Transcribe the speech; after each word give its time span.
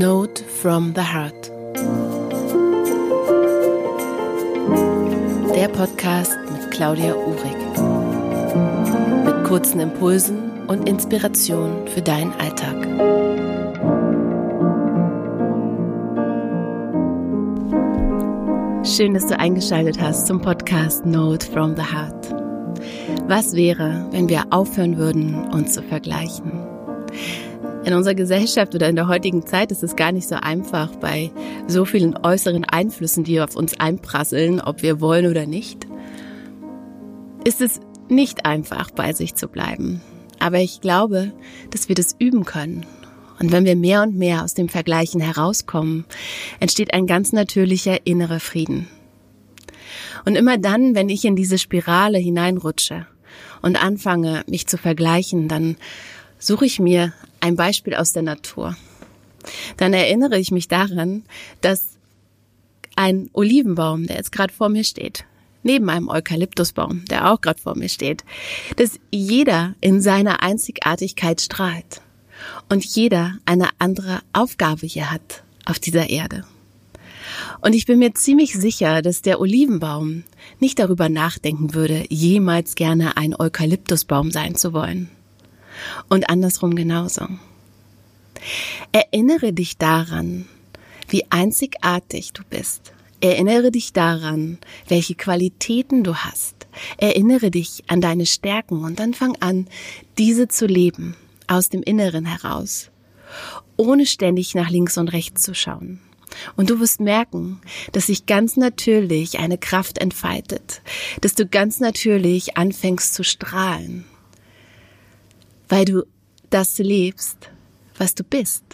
Note 0.00 0.42
from 0.62 0.94
the 0.94 1.02
Heart. 1.02 1.50
Der 5.54 5.68
Podcast 5.68 6.38
mit 6.50 6.70
Claudia 6.70 7.14
Uhrig. 7.14 7.54
Mit 9.26 9.44
kurzen 9.44 9.78
Impulsen 9.78 10.66
und 10.68 10.88
Inspiration 10.88 11.86
für 11.88 12.00
deinen 12.00 12.32
Alltag. 12.40 12.76
Schön, 18.86 19.12
dass 19.12 19.26
du 19.26 19.38
eingeschaltet 19.38 20.00
hast 20.00 20.26
zum 20.26 20.40
Podcast 20.40 21.04
Note 21.04 21.46
from 21.46 21.76
the 21.76 21.82
Heart. 21.82 22.34
Was 23.28 23.52
wäre, 23.52 24.08
wenn 24.12 24.30
wir 24.30 24.44
aufhören 24.48 24.96
würden, 24.96 25.52
uns 25.52 25.74
zu 25.74 25.82
vergleichen? 25.82 26.52
In 27.82 27.94
unserer 27.94 28.14
Gesellschaft 28.14 28.74
oder 28.74 28.88
in 28.88 28.96
der 28.96 29.08
heutigen 29.08 29.46
Zeit 29.46 29.72
ist 29.72 29.82
es 29.82 29.96
gar 29.96 30.12
nicht 30.12 30.28
so 30.28 30.34
einfach 30.34 30.94
bei 30.96 31.30
so 31.66 31.86
vielen 31.86 32.14
äußeren 32.16 32.64
Einflüssen, 32.64 33.24
die 33.24 33.40
auf 33.40 33.56
uns 33.56 33.80
einprasseln, 33.80 34.60
ob 34.60 34.82
wir 34.82 35.00
wollen 35.00 35.26
oder 35.26 35.46
nicht. 35.46 35.86
Ist 37.44 37.62
es 37.62 37.80
nicht 38.10 38.44
einfach, 38.44 38.90
bei 38.90 39.14
sich 39.14 39.34
zu 39.34 39.48
bleiben. 39.48 40.02
Aber 40.38 40.58
ich 40.58 40.82
glaube, 40.82 41.32
dass 41.70 41.88
wir 41.88 41.94
das 41.94 42.14
üben 42.18 42.44
können. 42.44 42.84
Und 43.38 43.50
wenn 43.50 43.64
wir 43.64 43.76
mehr 43.76 44.02
und 44.02 44.14
mehr 44.14 44.44
aus 44.44 44.52
dem 44.52 44.68
Vergleichen 44.68 45.20
herauskommen, 45.20 46.04
entsteht 46.60 46.92
ein 46.92 47.06
ganz 47.06 47.32
natürlicher 47.32 48.06
innerer 48.06 48.40
Frieden. 48.40 48.88
Und 50.26 50.36
immer 50.36 50.58
dann, 50.58 50.94
wenn 50.94 51.08
ich 51.08 51.24
in 51.24 51.36
diese 51.36 51.56
Spirale 51.56 52.18
hineinrutsche 52.18 53.06
und 53.62 53.82
anfange, 53.82 54.44
mich 54.46 54.66
zu 54.66 54.76
vergleichen, 54.76 55.48
dann 55.48 55.76
suche 56.38 56.66
ich 56.66 56.78
mir 56.78 57.14
ein 57.40 57.56
Beispiel 57.56 57.94
aus 57.94 58.12
der 58.12 58.22
Natur. 58.22 58.76
Dann 59.76 59.92
erinnere 59.92 60.38
ich 60.38 60.50
mich 60.50 60.68
daran, 60.68 61.24
dass 61.60 61.96
ein 62.96 63.30
Olivenbaum, 63.32 64.06
der 64.06 64.16
jetzt 64.16 64.32
gerade 64.32 64.52
vor 64.52 64.68
mir 64.68 64.84
steht, 64.84 65.24
neben 65.62 65.88
einem 65.88 66.08
Eukalyptusbaum, 66.08 67.04
der 67.06 67.30
auch 67.30 67.40
gerade 67.40 67.60
vor 67.60 67.76
mir 67.76 67.88
steht, 67.88 68.24
dass 68.76 68.98
jeder 69.10 69.74
in 69.80 70.00
seiner 70.00 70.42
Einzigartigkeit 70.42 71.40
strahlt 71.40 72.02
und 72.68 72.84
jeder 72.84 73.38
eine 73.44 73.68
andere 73.78 74.20
Aufgabe 74.32 74.86
hier 74.86 75.10
hat 75.10 75.42
auf 75.64 75.78
dieser 75.78 76.08
Erde. 76.10 76.44
Und 77.60 77.74
ich 77.74 77.86
bin 77.86 77.98
mir 77.98 78.14
ziemlich 78.14 78.54
sicher, 78.54 79.02
dass 79.02 79.22
der 79.22 79.40
Olivenbaum 79.40 80.24
nicht 80.58 80.78
darüber 80.78 81.08
nachdenken 81.08 81.74
würde, 81.74 82.04
jemals 82.08 82.74
gerne 82.74 83.16
ein 83.16 83.38
Eukalyptusbaum 83.38 84.30
sein 84.30 84.54
zu 84.56 84.72
wollen. 84.72 85.10
Und 86.08 86.28
andersrum 86.28 86.74
genauso. 86.74 87.26
Erinnere 88.92 89.52
dich 89.52 89.76
daran, 89.76 90.46
wie 91.08 91.24
einzigartig 91.30 92.32
du 92.32 92.42
bist. 92.48 92.92
Erinnere 93.20 93.70
dich 93.70 93.92
daran, 93.92 94.58
welche 94.88 95.14
Qualitäten 95.14 96.02
du 96.04 96.14
hast. 96.14 96.66
Erinnere 96.96 97.50
dich 97.50 97.84
an 97.88 98.00
deine 98.00 98.24
Stärken 98.24 98.82
und 98.84 98.98
dann 98.98 99.12
fang 99.12 99.36
an, 99.40 99.68
diese 100.16 100.48
zu 100.48 100.66
leben, 100.66 101.16
aus 101.46 101.68
dem 101.68 101.82
Inneren 101.82 102.24
heraus, 102.24 102.90
ohne 103.76 104.06
ständig 104.06 104.54
nach 104.54 104.70
links 104.70 104.96
und 104.96 105.08
rechts 105.08 105.42
zu 105.42 105.54
schauen. 105.54 106.00
Und 106.56 106.70
du 106.70 106.80
wirst 106.80 107.00
merken, 107.00 107.60
dass 107.92 108.06
sich 108.06 108.26
ganz 108.26 108.56
natürlich 108.56 109.38
eine 109.38 109.58
Kraft 109.58 109.98
entfaltet, 109.98 110.80
dass 111.20 111.34
du 111.34 111.46
ganz 111.46 111.80
natürlich 111.80 112.56
anfängst 112.56 113.14
zu 113.14 113.24
strahlen, 113.24 114.04
weil 115.70 115.86
du 115.86 116.02
das 116.50 116.78
lebst, 116.78 117.48
was 117.96 118.14
du 118.14 118.24
bist, 118.24 118.64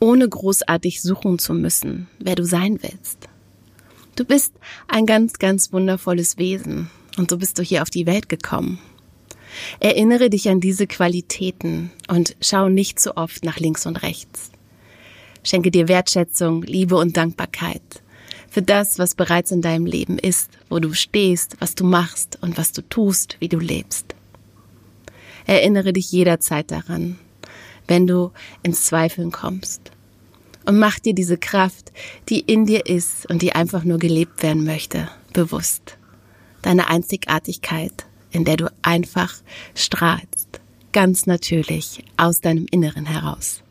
ohne 0.00 0.26
großartig 0.26 1.02
suchen 1.02 1.38
zu 1.38 1.52
müssen, 1.52 2.08
wer 2.18 2.36
du 2.36 2.44
sein 2.44 2.78
willst. 2.82 3.28
Du 4.16 4.24
bist 4.24 4.54
ein 4.88 5.06
ganz, 5.06 5.34
ganz 5.34 5.72
wundervolles 5.72 6.38
Wesen 6.38 6.90
und 7.18 7.30
so 7.30 7.36
bist 7.36 7.58
du 7.58 7.62
hier 7.62 7.82
auf 7.82 7.90
die 7.90 8.06
Welt 8.06 8.28
gekommen. 8.28 8.78
Erinnere 9.80 10.30
dich 10.30 10.48
an 10.48 10.60
diese 10.60 10.86
Qualitäten 10.86 11.90
und 12.08 12.36
schau 12.40 12.68
nicht 12.68 12.98
zu 12.98 13.10
so 13.10 13.16
oft 13.16 13.44
nach 13.44 13.58
links 13.58 13.84
und 13.84 14.02
rechts. 14.02 14.50
Schenke 15.44 15.70
dir 15.70 15.88
Wertschätzung, 15.88 16.62
Liebe 16.62 16.96
und 16.96 17.16
Dankbarkeit 17.16 17.82
für 18.48 18.62
das, 18.62 18.98
was 18.98 19.14
bereits 19.14 19.50
in 19.50 19.62
deinem 19.62 19.86
Leben 19.86 20.18
ist, 20.18 20.50
wo 20.68 20.78
du 20.78 20.92
stehst, 20.92 21.56
was 21.58 21.74
du 21.74 21.84
machst 21.84 22.38
und 22.42 22.58
was 22.58 22.72
du 22.72 22.82
tust, 22.82 23.38
wie 23.40 23.48
du 23.48 23.58
lebst. 23.58 24.14
Erinnere 25.46 25.92
dich 25.92 26.10
jederzeit 26.12 26.70
daran, 26.70 27.18
wenn 27.88 28.06
du 28.06 28.32
ins 28.62 28.84
Zweifeln 28.84 29.32
kommst. 29.32 29.90
Und 30.64 30.78
mach 30.78 30.98
dir 30.98 31.14
diese 31.14 31.38
Kraft, 31.38 31.92
die 32.28 32.40
in 32.40 32.66
dir 32.66 32.86
ist 32.86 33.28
und 33.28 33.42
die 33.42 33.54
einfach 33.54 33.84
nur 33.84 33.98
gelebt 33.98 34.42
werden 34.42 34.64
möchte, 34.64 35.08
bewusst. 35.32 35.98
Deine 36.62 36.88
Einzigartigkeit, 36.88 38.06
in 38.30 38.44
der 38.44 38.56
du 38.56 38.72
einfach 38.82 39.34
strahlst, 39.74 40.60
ganz 40.92 41.26
natürlich 41.26 42.04
aus 42.16 42.40
deinem 42.40 42.66
Inneren 42.70 43.06
heraus. 43.06 43.62